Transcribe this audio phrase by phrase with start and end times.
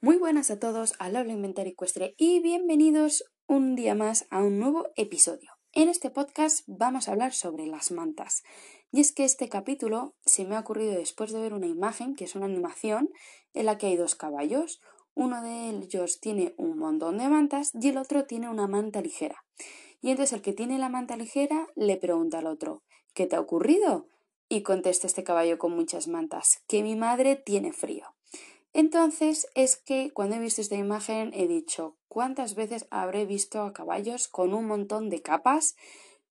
[0.00, 4.60] Muy buenas a todos al Habla Inventario Ecuestre y bienvenidos un día más a un
[4.60, 5.50] nuevo episodio.
[5.72, 8.44] En este podcast vamos a hablar sobre las mantas.
[8.92, 12.26] Y es que este capítulo se me ha ocurrido después de ver una imagen, que
[12.26, 13.10] es una animación,
[13.54, 14.80] en la que hay dos caballos.
[15.14, 19.44] Uno de ellos tiene un montón de mantas y el otro tiene una manta ligera.
[20.00, 22.84] Y entonces el que tiene la manta ligera le pregunta al otro
[23.14, 24.06] ¿Qué te ha ocurrido?
[24.48, 28.14] Y contesta este caballo con muchas mantas que mi madre tiene frío.
[28.72, 33.72] Entonces es que cuando he visto esta imagen he dicho cuántas veces habré visto a
[33.72, 35.76] caballos con un montón de capas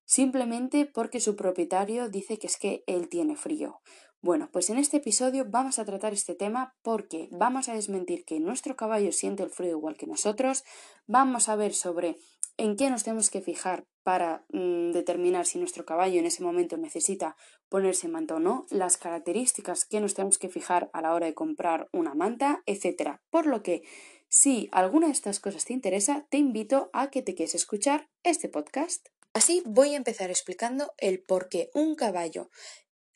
[0.06, 3.82] simplemente porque su propietario dice que es que él tiene frío.
[4.28, 8.42] Bueno, pues en este episodio vamos a tratar este tema porque vamos a desmentir que
[8.42, 10.66] nuestro caballo siente el frío igual que nosotros,
[11.06, 12.18] vamos a ver sobre
[12.58, 16.76] en qué nos tenemos que fijar para mm, determinar si nuestro caballo en ese momento
[16.76, 17.38] necesita
[17.70, 21.34] ponerse manta o no, las características que nos tenemos que fijar a la hora de
[21.34, 23.22] comprar una manta, etc.
[23.30, 23.84] Por lo que,
[24.28, 28.50] si alguna de estas cosas te interesa, te invito a que te quieras escuchar este
[28.50, 29.08] podcast.
[29.32, 32.50] Así voy a empezar explicando el por qué un caballo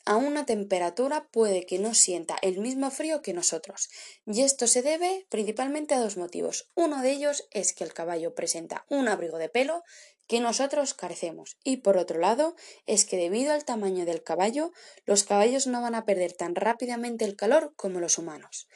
[0.06, 3.90] a una temperatura puede que no sienta el mismo frío que nosotros,
[4.26, 6.70] y esto se debe principalmente a dos motivos.
[6.76, 9.84] Uno de ellos es que el caballo presenta un abrigo de pelo
[10.28, 14.72] que nosotros carecemos, y por otro lado es que debido al tamaño del caballo,
[15.06, 18.68] los caballos no van a perder tan rápidamente el calor como los humanos.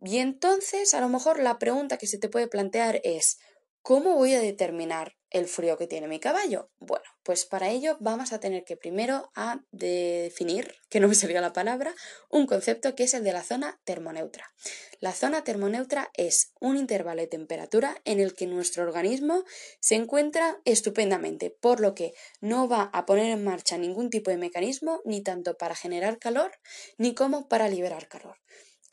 [0.00, 3.38] Y entonces, a lo mejor la pregunta que se te puede plantear es
[3.82, 6.70] ¿Cómo voy a determinar el frío que tiene mi caballo?
[6.78, 11.40] Bueno, pues para ello vamos a tener que primero a definir, que no me salía
[11.40, 11.94] la palabra,
[12.30, 14.52] un concepto que es el de la zona termoneutra.
[15.00, 19.44] La zona termoneutra es un intervalo de temperatura en el que nuestro organismo
[19.80, 24.36] se encuentra estupendamente, por lo que no va a poner en marcha ningún tipo de
[24.36, 26.52] mecanismo ni tanto para generar calor
[26.98, 28.36] ni como para liberar calor.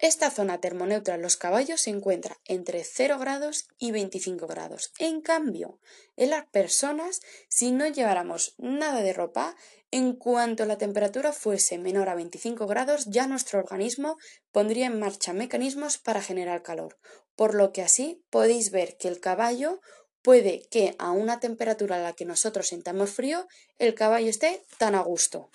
[0.02, 4.94] Esta zona termoneutra en los caballos se encuentra entre 0 grados y 25 grados.
[4.98, 5.78] En cambio,
[6.16, 7.20] en las personas,
[7.50, 9.58] si no lleváramos nada de ropa,
[9.92, 14.18] en cuanto la temperatura fuese menor a 25 grados, ya nuestro organismo
[14.54, 16.98] pondría en marcha mecanismos para generar calor,
[17.36, 19.82] por lo que así podéis ver que el caballo
[20.22, 23.48] puede que a una temperatura a la que nosotros sentamos frío,
[23.80, 25.50] el caballo esté tan a gusto.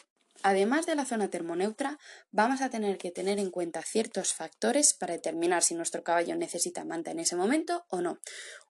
[0.47, 1.99] Además de la zona termoneutra,
[2.31, 6.85] vamos a tener que tener en cuenta ciertos factores para determinar si nuestro caballo necesita
[6.85, 8.21] manta en ese momento o no.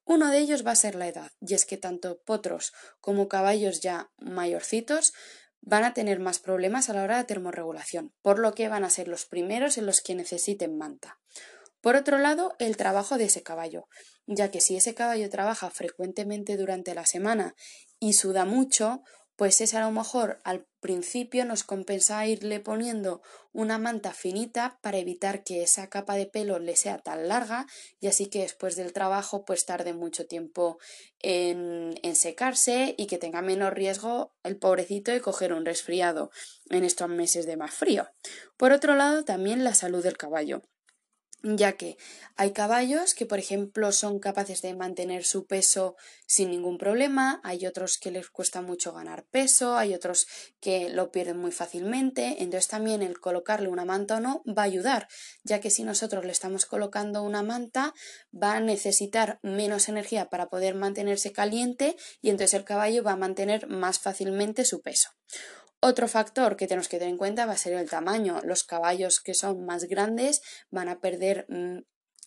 [0.05, 3.81] Uno de ellos va a ser la edad, y es que tanto potros como caballos
[3.81, 5.15] ya mayorcitos
[5.63, 8.91] van a tener más problemas a la hora de termorregulación, por lo que van a
[8.91, 11.19] ser los primeros en los que necesiten manta.
[11.81, 13.89] Por otro lado, el trabajo de ese caballo,
[14.27, 17.57] ya que si ese caballo trabaja frecuentemente durante la semana
[17.99, 19.03] y suda mucho,
[19.37, 23.23] pues es a lo mejor al principio nos compensa irle poniendo
[23.53, 27.67] una manta finita para evitar que esa capa de pelo le sea tan larga
[28.01, 30.79] y así que después del trabajo pues tarde mucho tiempo
[31.21, 36.31] en, en secarse y que tenga menos riesgo el pobrecito de coger un resfriado
[36.69, 38.09] en estos meses de más frío.
[38.57, 40.63] Por otro lado también la salud del caballo
[41.45, 41.99] ya que
[42.37, 45.95] hay caballos que, por ejemplo, son capaces de mantener su peso
[46.27, 50.27] sin ningún problema, hay otros que les cuesta mucho ganar peso, hay otros
[50.61, 54.67] que lo pierden muy fácilmente, entonces también el colocarle una manta o no va a
[54.67, 55.07] ayudar,
[55.45, 57.95] ya que si nosotros le estamos colocando una manta
[58.35, 63.17] va a necesitar menos energía para poder mantenerse caliente y entonces el caballo va a
[63.17, 65.11] mantener más fácilmente su peso.
[65.87, 68.41] Otro factor que tenemos que tener en cuenta va a ser el tamaño.
[68.43, 70.41] Los caballos que son más grandes
[70.71, 71.81] van a perder mm,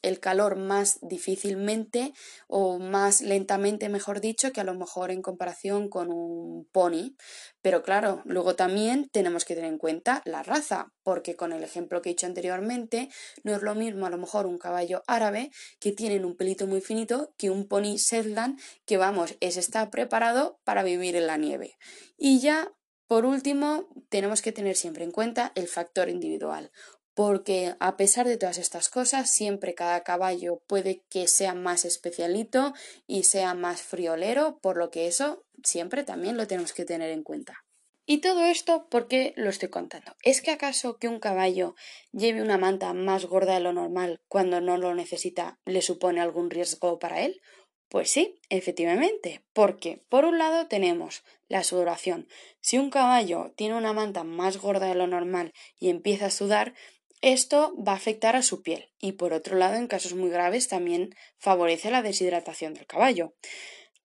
[0.04, 2.14] el calor más difícilmente
[2.48, 7.16] o más lentamente, mejor dicho, que a lo mejor en comparación con un pony.
[7.64, 12.04] Pero claro, luego también tenemos que tener en cuenta la raza, porque con el ejemplo
[12.04, 13.10] que he dicho anteriormente,
[13.44, 16.82] no es lo mismo a lo mejor un caballo árabe que tienen un pelito muy
[16.82, 21.76] finito que un pony Shetland que vamos, es está preparado para vivir en la nieve.
[22.20, 22.72] Y ya
[23.08, 26.72] por último, tenemos que tener siempre en cuenta el factor individual,
[27.14, 32.74] porque a pesar de todas estas cosas, siempre cada caballo puede que sea más especialito
[33.08, 37.24] y sea más friolero, por lo que eso siempre también lo tenemos que tener en
[37.24, 37.64] cuenta.
[38.06, 40.16] Y todo esto, ¿por qué lo estoy contando?
[40.24, 41.76] ¿Es que acaso que un caballo
[42.14, 46.50] lleve una manta más gorda de lo normal cuando no lo necesita le supone algún
[46.50, 47.42] riesgo para él?
[47.90, 52.28] Pues sí, efectivamente, porque por un lado tenemos la sudoración.
[52.60, 56.74] Si un caballo tiene una manta más gorda de lo normal y empieza a sudar,
[57.22, 60.68] esto va a afectar a su piel y por otro lado, en casos muy graves,
[60.68, 63.34] también favorece la deshidratación del caballo.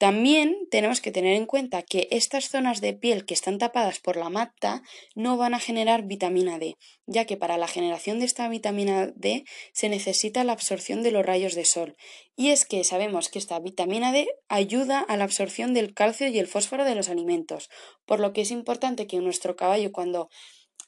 [0.03, 4.17] También tenemos que tener en cuenta que estas zonas de piel que están tapadas por
[4.17, 4.83] la manta
[5.15, 6.77] no van a generar vitamina D,
[7.07, 11.25] ya que para la generación de esta vitamina D se necesita la absorción de los
[11.25, 11.97] rayos de sol.
[12.35, 16.41] Y es que sabemos que esta vitamina D ayuda a la absorción del calcio y
[16.41, 17.71] el fósforo de los alimentos,
[18.05, 20.31] por lo que es importante que nuestro caballo cuando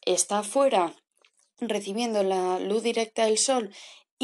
[0.05, 0.93] está fuera
[1.61, 3.71] recibiendo la luz directa del sol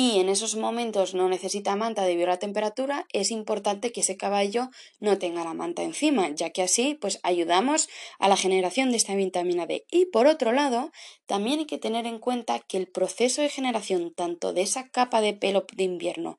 [0.01, 4.17] y en esos momentos no necesita manta debido a la temperatura, es importante que ese
[4.17, 8.97] caballo no tenga la manta encima, ya que así pues ayudamos a la generación de
[8.97, 9.85] esta vitamina D.
[9.91, 10.91] Y por otro lado,
[11.27, 15.21] también hay que tener en cuenta que el proceso de generación tanto de esa capa
[15.21, 16.39] de pelo de invierno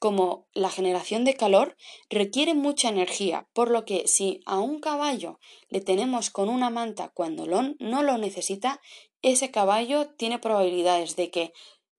[0.00, 1.76] como la generación de calor
[2.10, 5.38] requiere mucha energía, por lo que si a un caballo
[5.70, 8.80] le tenemos con una manta cuando no lo necesita,
[9.22, 11.52] ese caballo tiene probabilidades de que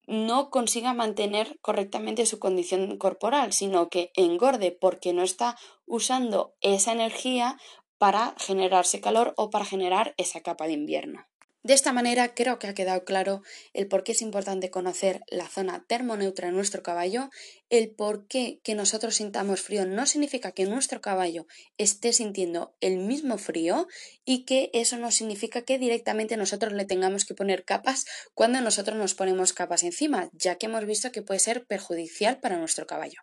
[0.08, 6.94] no consiga mantener correctamente su condición corporal, sino que engorde porque no está usando esa
[6.94, 7.58] energía
[7.98, 11.28] para generarse calor o para generar esa capa de invierno.
[11.68, 13.42] De esta manera creo que ha quedado claro
[13.74, 17.30] el por qué es importante conocer la zona termoneutra en nuestro caballo,
[17.70, 21.46] el por qué que nosotros sintamos frío no significa que nuestro caballo
[21.78, 23.86] esté sintiendo el mismo frío
[24.24, 28.98] y que eso no significa que directamente nosotros le tengamos que poner capas cuando nosotros
[28.98, 33.20] nos ponemos capas encima, ya que hemos visto que puede ser perjudicial para nuestro caballo.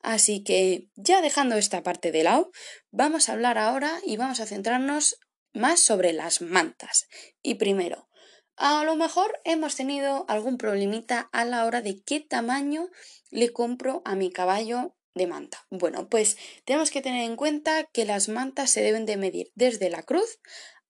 [0.00, 2.52] Así que ya dejando esta parte de lado,
[2.92, 5.18] vamos a hablar ahora y vamos a centrarnos
[5.52, 7.08] más sobre las mantas.
[7.42, 8.08] Y primero,
[8.56, 12.90] a lo mejor hemos tenido algún problemita a la hora de qué tamaño
[13.30, 15.66] le compro a mi caballo de manta.
[15.70, 19.90] Bueno, pues tenemos que tener en cuenta que las mantas se deben de medir desde
[19.90, 20.40] la cruz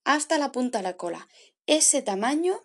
[0.04, 1.28] hasta la punta de la cola.
[1.66, 2.60] Ese tamaño,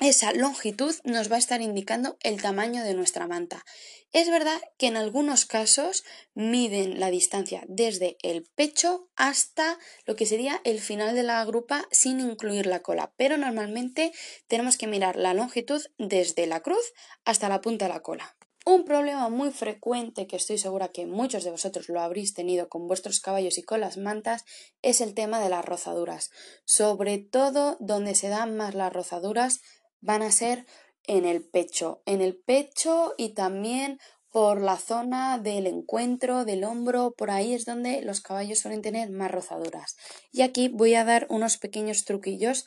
[0.00, 3.64] esa longitud nos va a estar indicando el tamaño de nuestra manta.
[4.12, 6.04] Es verdad que en algunos casos
[6.34, 11.86] miden la distancia desde el pecho hasta lo que sería el final de la grupa
[11.90, 14.12] sin incluir la cola, pero normalmente
[14.46, 16.92] tenemos que mirar la longitud desde la cruz
[17.24, 18.36] hasta la punta de la cola.
[18.70, 22.86] Un problema muy frecuente que estoy segura que muchos de vosotros lo habréis tenido con
[22.86, 24.44] vuestros caballos y con las mantas
[24.82, 26.30] es el tema de las rozaduras.
[26.66, 29.62] Sobre todo donde se dan más las rozaduras
[30.00, 30.66] van a ser
[31.06, 33.98] en el pecho, en el pecho y también
[34.30, 39.10] por la zona del encuentro, del hombro, por ahí es donde los caballos suelen tener
[39.10, 39.96] más rozaduras.
[40.30, 42.66] Y aquí voy a dar unos pequeños truquillos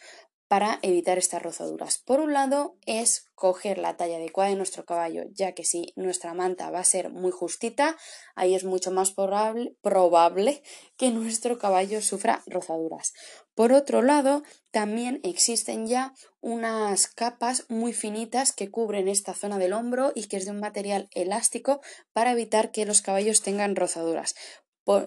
[0.52, 1.98] para evitar estas rozaduras.
[2.00, 6.34] Por un lado es coger la talla adecuada de nuestro caballo, ya que si nuestra
[6.34, 7.96] manta va a ser muy justita,
[8.36, 10.62] ahí es mucho más probable, probable
[10.98, 13.14] que nuestro caballo sufra rozaduras.
[13.56, 19.74] Por otro lado, también existen ya unas capas muy finitas que cubren esta zona del
[19.74, 21.82] hombro y que es de un material elástico
[22.14, 24.36] para evitar que los caballos tengan rozaduras.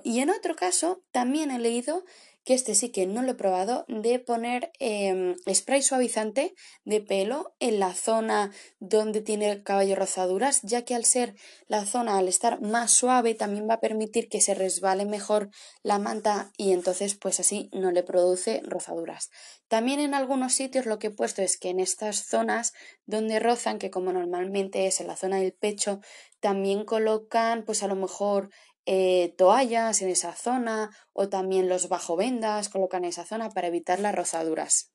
[0.03, 2.05] y en otro caso, también he leído
[2.45, 6.55] que este sí que no lo he probado, de poner em, spray suavizante
[6.85, 11.35] de pelo en la zona donde tiene el caballo rozaduras, ya que al ser
[11.67, 15.51] la zona, al estar más suave, también va a permitir que se resbale mejor
[15.83, 19.31] la manta y entonces pues así no le produce rozaduras.
[19.69, 22.73] También en algunos sitios lo que he puesto es que en estas zonas
[23.07, 26.01] donde rozan, que como normalmente es en la zona del pecho,
[26.41, 28.51] también colocan pues a lo mejor
[28.87, 34.01] eh, toallas en esa zona o también los bajovendas colocan en esa zona para evitar
[34.01, 34.93] las rozaduras.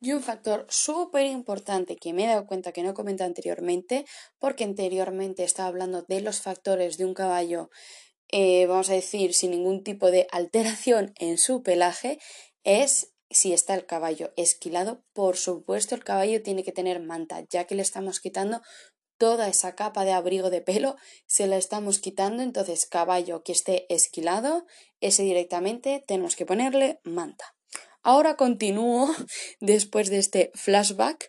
[0.00, 4.04] Y un factor súper importante que me he dado cuenta que no he comentado anteriormente,
[4.38, 7.70] porque anteriormente estaba hablando de los factores de un caballo,
[8.30, 12.18] eh, vamos a decir, sin ningún tipo de alteración en su pelaje,
[12.64, 15.04] es si está el caballo esquilado.
[15.12, 18.60] Por supuesto, el caballo tiene que tener manta, ya que le estamos quitando
[19.18, 23.92] toda esa capa de abrigo de pelo se la estamos quitando, entonces caballo que esté
[23.92, 24.66] esquilado,
[25.00, 27.54] ese directamente tenemos que ponerle manta.
[28.02, 29.08] Ahora continúo
[29.60, 31.26] después de este flashback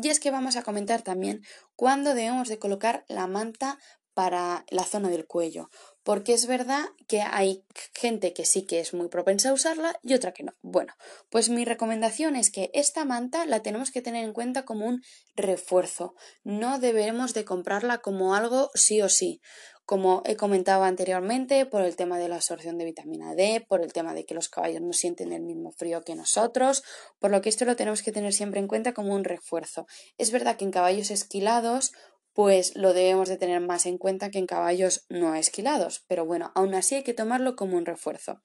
[0.00, 1.42] y es que vamos a comentar también
[1.74, 3.78] cuándo debemos de colocar la manta
[4.18, 5.70] para la zona del cuello
[6.08, 10.14] porque es verdad que hay gente que sí que es muy propensa a usarla y
[10.14, 10.54] otra que no.
[10.62, 10.94] Bueno,
[11.28, 15.02] pues mi recomendación es que esta manta la tenemos que tener en cuenta como un
[15.36, 19.42] refuerzo, no debemos de comprarla como algo sí o sí.
[19.84, 23.92] Como he comentado anteriormente, por el tema de la absorción de vitamina D, por el
[23.92, 26.84] tema de que los caballos no sienten el mismo frío que nosotros,
[27.18, 29.86] por lo que esto lo tenemos que tener siempre en cuenta como un refuerzo.
[30.16, 31.92] Es verdad que en caballos esquilados
[32.38, 36.52] pues lo debemos de tener más en cuenta que en caballos no esquilados, pero bueno,
[36.54, 38.42] aún así hay que tomarlo como un refuerzo.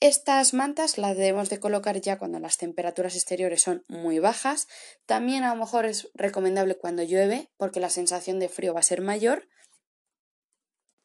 [0.00, 4.66] Estas mantas las debemos de colocar ya cuando las temperaturas exteriores son muy bajas.
[5.06, 8.82] También a lo mejor es recomendable cuando llueve porque la sensación de frío va a
[8.82, 9.46] ser mayor.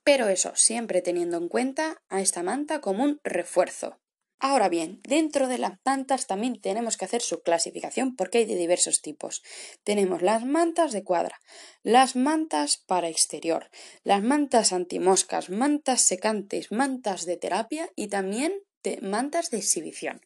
[0.04, 4.00] pero eso, siempre teniendo en cuenta a esta manta como un refuerzo.
[4.40, 8.56] Ahora bien, dentro de las mantas también tenemos que hacer su clasificación porque hay de
[8.56, 9.42] diversos tipos.
[9.84, 11.40] Tenemos las mantas de cuadra,
[11.82, 13.70] las mantas para exterior,
[14.04, 18.54] las mantas antimoscas, mantas secantes, mantas de terapia y también
[19.02, 20.22] mantas de exhibición.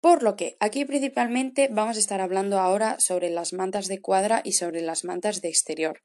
[0.00, 4.40] Por lo que aquí principalmente vamos a estar hablando ahora sobre las mantas de cuadra
[4.44, 6.02] y sobre las mantas de exterior.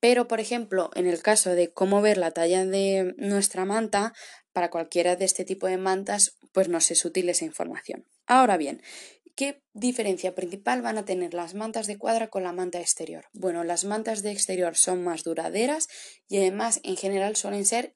[0.00, 4.12] Pero, por ejemplo, en el caso de cómo ver la talla de nuestra manta,
[4.52, 8.06] para cualquiera de este tipo de mantas, pues nos es útil esa información.
[8.26, 8.82] Ahora bien,
[9.34, 13.26] ¿qué diferencia principal van a tener las mantas de cuadra con la manta exterior?
[13.32, 15.88] Bueno, las mantas de exterior son más duraderas
[16.28, 17.92] y además en general suelen ser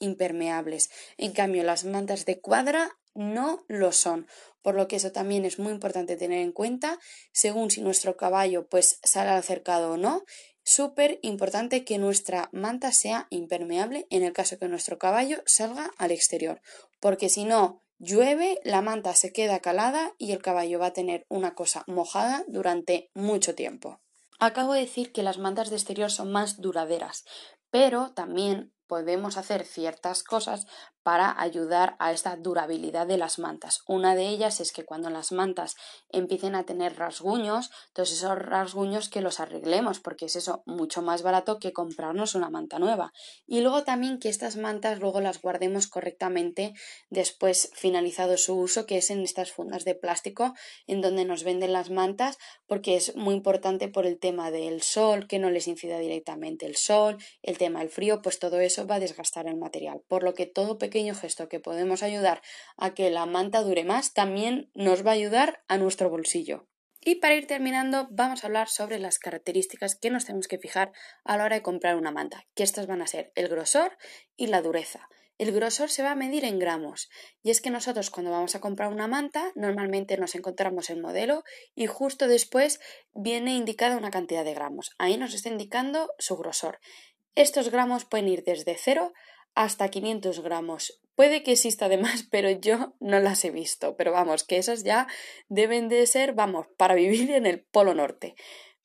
[0.00, 0.90] impermeables.
[1.16, 4.26] En cambio, las mantas de cuadra no lo son,
[4.62, 6.98] por lo que eso también es muy importante tener en cuenta
[7.32, 10.24] según si nuestro caballo pues sale al cercado o no
[10.68, 16.10] Súper importante que nuestra manta sea impermeable en el caso que nuestro caballo salga al
[16.10, 16.60] exterior,
[16.98, 21.24] porque si no llueve, la manta se queda calada y el caballo va a tener
[21.28, 24.00] una cosa mojada durante mucho tiempo.
[24.40, 27.24] Acabo de decir que las mantas de exterior son más duraderas,
[27.70, 30.66] pero también podemos hacer ciertas cosas
[31.06, 33.84] para ayudar a esta durabilidad de las mantas.
[33.86, 35.76] Una de ellas es que cuando las mantas
[36.10, 41.22] empiecen a tener rasguños, todos esos rasguños que los arreglemos, porque es eso mucho más
[41.22, 43.12] barato que comprarnos una manta nueva.
[43.46, 46.74] Y luego también que estas mantas luego las guardemos correctamente
[47.08, 50.54] después finalizado su uso, que es en estas fundas de plástico
[50.88, 52.36] en donde nos venden las mantas,
[52.66, 56.74] porque es muy importante por el tema del sol, que no les incida directamente el
[56.74, 60.02] sol, el tema del frío, pues todo eso va a desgastar el material.
[60.08, 62.42] Por lo que todo pequeño gesto que podemos ayudar
[62.76, 66.68] a que la manta dure más, también nos va a ayudar a nuestro bolsillo.
[67.00, 70.92] Y para ir terminando, vamos a hablar sobre las características que nos tenemos que fijar
[71.24, 73.96] a la hora de comprar una manta, que estas van a ser el grosor
[74.36, 75.08] y la dureza.
[75.38, 77.10] El grosor se va a medir en gramos
[77.42, 81.44] y es que nosotros cuando vamos a comprar una manta normalmente nos encontramos el modelo
[81.74, 82.80] y justo después
[83.12, 84.92] viene indicada una cantidad de gramos.
[84.98, 86.80] Ahí nos está indicando su grosor.
[87.34, 89.12] Estos gramos pueden ir desde 0
[89.56, 91.00] hasta 500 gramos.
[91.16, 93.96] Puede que exista de más, pero yo no las he visto.
[93.96, 95.08] Pero vamos, que esas ya
[95.48, 98.36] deben de ser, vamos, para vivir en el Polo Norte.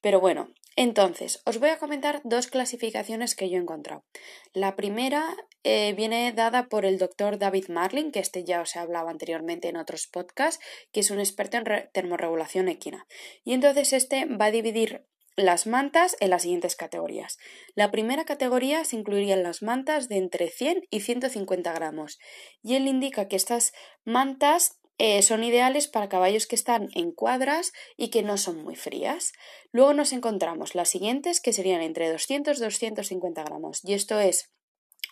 [0.01, 4.05] Pero bueno, entonces, os voy a comentar dos clasificaciones que yo he encontrado.
[4.53, 8.79] La primera eh, viene dada por el doctor David Marlin, que este ya os he
[8.79, 10.63] hablado anteriormente en otros podcasts,
[10.93, 13.05] que es un experto en termorregulación equina.
[13.43, 17.37] Y entonces este va a dividir las mantas en las siguientes categorías.
[17.75, 22.19] La primera categoría se incluirían las mantas de entre 100 y 150 gramos
[22.61, 23.73] y él indica que estas
[24.03, 28.75] mantas eh, son ideales para caballos que están en cuadras y que no son muy
[28.75, 29.33] frías.
[29.71, 34.51] Luego nos encontramos las siguientes que serían entre 200 y 250 gramos y esto es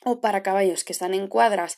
[0.06, 1.78] o para caballos que están en cuadras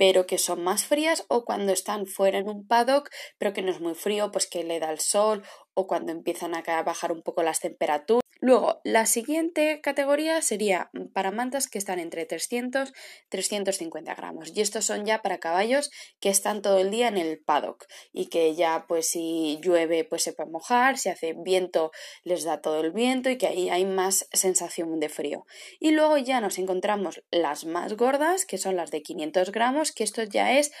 [0.00, 3.70] pero que son más frías o cuando están fuera en un paddock pero que no
[3.70, 7.20] es muy frío pues que le da el sol o cuando empiezan a bajar un
[7.20, 8.29] poco las temperaturas.
[8.40, 12.92] Luego, la siguiente categoría sería para mantas que están entre 300 y
[13.28, 14.52] 350 gramos.
[14.54, 18.26] Y estos son ya para caballos que están todo el día en el paddock y
[18.26, 21.90] que ya, pues, si llueve, pues se puede mojar, si hace viento,
[22.24, 25.44] les da todo el viento y que ahí hay más sensación de frío.
[25.78, 30.04] Y luego ya nos encontramos las más gordas, que son las de 500 gramos, que
[30.04, 30.72] esto ya es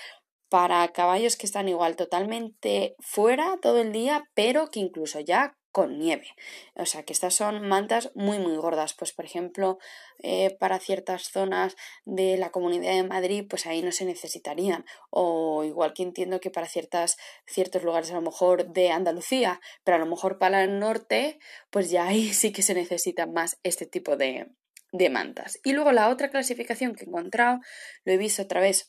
[0.50, 5.98] para caballos que están igual totalmente fuera todo el día, pero que incluso ya con
[5.98, 6.26] nieve.
[6.74, 8.94] O sea que estas son mantas muy muy gordas.
[8.94, 9.78] Pues por ejemplo,
[10.18, 14.84] eh, para ciertas zonas de la comunidad de Madrid, pues ahí no se necesitarían.
[15.10, 17.16] O igual que entiendo que para ciertas,
[17.46, 21.38] ciertos lugares a lo mejor de Andalucía, pero a lo mejor para el norte,
[21.70, 24.48] pues ya ahí sí que se necesitan más este tipo de,
[24.92, 25.60] de mantas.
[25.62, 27.60] Y luego la otra clasificación que he encontrado,
[28.04, 28.88] lo he visto otra vez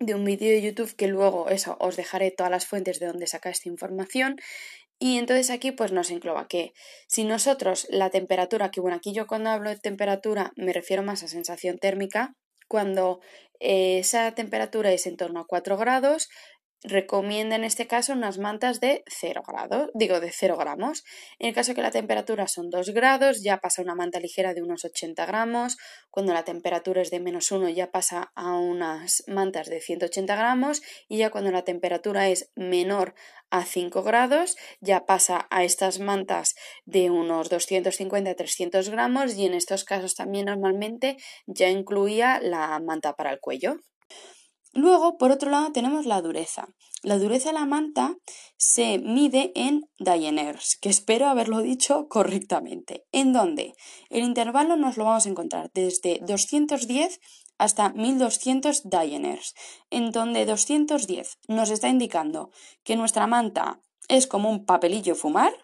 [0.00, 3.26] de un vídeo de YouTube que luego eso os dejaré todas las fuentes de donde
[3.26, 4.36] saca esta información.
[4.98, 6.72] Y entonces aquí pues nos engloba que
[7.06, 11.22] si nosotros la temperatura, que bueno, aquí yo cuando hablo de temperatura me refiero más
[11.22, 12.34] a sensación térmica,
[12.66, 13.20] cuando
[13.60, 16.28] eh, esa temperatura es en torno a 4 grados,
[16.82, 21.04] recomienda en este caso unas mantas de 0 grados, digo de 0 gramos.
[21.38, 24.62] En el caso que la temperatura son 2 grados, ya pasa una manta ligera de
[24.62, 25.76] unos 80 gramos.
[26.10, 30.82] Cuando la temperatura es de menos 1, ya pasa a unas mantas de 180 gramos.
[31.08, 33.14] Y ya cuando la temperatura es menor
[33.50, 39.34] a 5 grados, ya pasa a estas mantas de unos 250-300 gramos.
[39.36, 43.76] Y en estos casos también normalmente ya incluía la manta para el cuello.
[44.72, 46.68] Luego, por otro lado, tenemos la dureza.
[47.02, 48.16] La dureza de la manta
[48.56, 53.06] se mide en Dyeners, que espero haberlo dicho correctamente.
[53.10, 53.74] ¿En dónde?
[54.10, 57.20] El intervalo nos lo vamos a encontrar desde 210
[57.56, 59.54] hasta 1200 Dyeners,
[59.90, 62.50] en donde 210 nos está indicando
[62.84, 65.54] que nuestra manta es como un papelillo fumar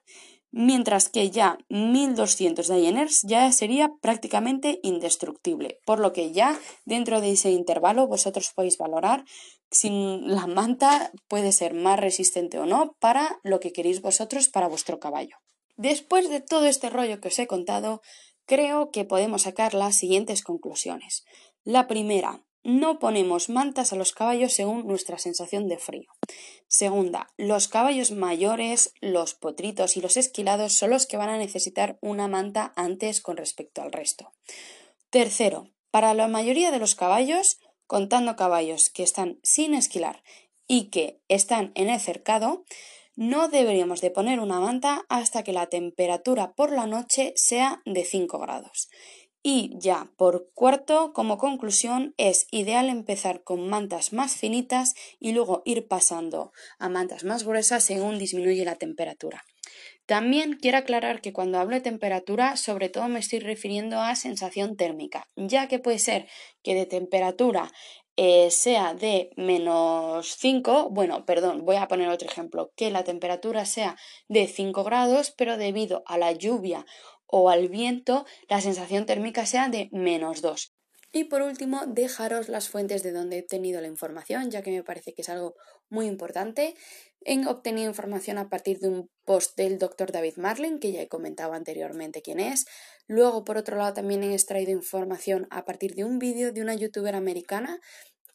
[0.57, 7.33] mientras que ya 1200 Dyeners ya sería prácticamente indestructible, por lo que ya dentro de
[7.33, 9.27] ese intervalo vosotros podéis valorar
[9.71, 9.91] si
[10.25, 14.99] la manta puede ser más resistente o no para lo que queréis vosotros para vuestro
[14.99, 15.37] caballo.
[15.77, 18.01] Después de todo este rollo que os he contado,
[18.47, 21.27] creo que podemos sacar las siguientes conclusiones.
[21.65, 26.11] La primera, no ponemos mantas a los caballos según nuestra sensación de frío.
[26.67, 31.97] Segunda, los caballos mayores, los potritos y los esquilados son los que van a necesitar
[32.01, 34.33] una manta antes con respecto al resto.
[35.11, 40.25] Tercero, para la mayoría de los caballos, contando caballos que están sin esquilar
[40.67, 42.65] y que están en el cercado,
[43.15, 48.05] no deberíamos de poner una manta hasta que la temperatura por la noche sea de
[48.05, 48.89] 5 grados.
[49.49, 55.63] Y ya, por cuarto, como conclusión, es ideal empezar con mantas más finitas y luego
[55.65, 56.51] ir pasando
[56.81, 59.45] a mantas más gruesas según disminuye la temperatura.
[60.05, 64.77] También quiero aclarar que cuando hablo de temperatura, sobre todo me estoy refiriendo a sensación
[64.77, 66.27] térmica, ya que puede ser
[66.65, 67.71] que de temperatura
[68.17, 73.65] eh, sea de menos 5, bueno, perdón, voy a poner otro ejemplo, que la temperatura
[73.67, 76.87] sea de 5 grados, pero debido a la lluvia
[77.27, 80.73] o al viento la sensación térmica sea de menos 2.
[81.13, 84.83] Y por último, dejaros las fuentes de donde he obtenido la información, ya que me
[84.83, 85.55] parece que es algo
[85.89, 86.75] muy importante.
[87.25, 91.09] He obtenido información a partir de un post del doctor David Marlin, que ya he
[91.09, 92.67] comentado anteriormente quién es.
[93.07, 96.75] Luego, por otro lado, también he extraído información a partir de un vídeo de una
[96.75, 97.81] youtuber americana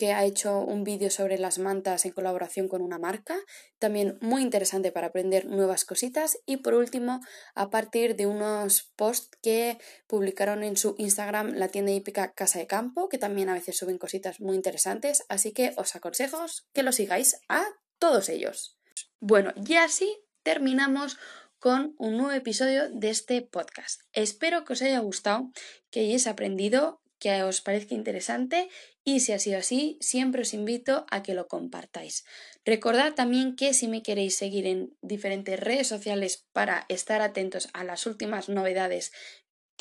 [0.01, 3.37] que ha hecho un vídeo sobre las mantas en colaboración con una marca,
[3.77, 7.19] también muy interesante para aprender nuevas cositas y por último
[7.53, 9.77] a partir de unos posts que
[10.07, 13.99] publicaron en su Instagram la tienda hípica Casa de Campo, que también a veces suben
[13.99, 17.63] cositas muy interesantes, así que os aconsejo que lo sigáis a
[17.99, 18.79] todos ellos.
[19.19, 21.19] Bueno, y así terminamos
[21.59, 24.01] con un nuevo episodio de este podcast.
[24.13, 25.51] Espero que os haya gustado,
[25.91, 28.67] que hayáis aprendido que os parezca interesante
[29.05, 32.25] y si ha sido así, siempre os invito a que lo compartáis.
[32.65, 37.83] Recordad también que si me queréis seguir en diferentes redes sociales para estar atentos a
[37.83, 39.13] las últimas novedades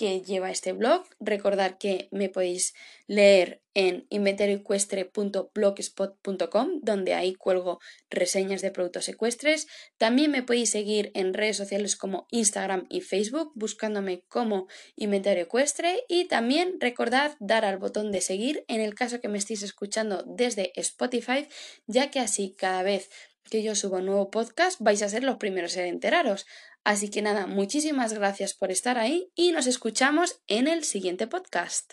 [0.01, 1.05] que lleva este blog.
[1.21, 2.73] Recordad que me podéis
[3.07, 9.67] leer en inventarioecuestre.blogspot.com, donde ahí cuelgo reseñas de productos ecuestres.
[9.99, 16.03] También me podéis seguir en redes sociales como Instagram y Facebook, buscándome como Inventario Ecuestre.
[16.09, 20.25] Y también recordad dar al botón de seguir en el caso que me estéis escuchando
[20.27, 21.47] desde Spotify,
[21.87, 23.11] ya que así cada vez
[23.51, 26.47] que yo subo un nuevo podcast vais a ser los primeros en enteraros.
[26.85, 31.93] Así que nada, muchísimas gracias por estar ahí y nos escuchamos en el siguiente podcast.